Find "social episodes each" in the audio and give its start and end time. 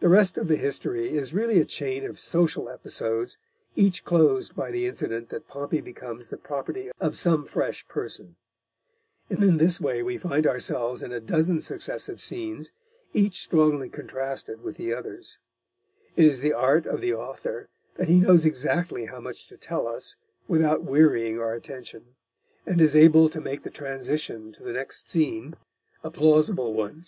2.18-4.04